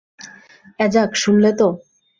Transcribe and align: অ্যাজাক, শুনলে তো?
অ্যাজাক, 0.79 1.09
শুনলে 1.15 1.51
তো? 1.59 1.67